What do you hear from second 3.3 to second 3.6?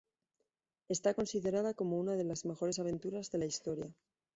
la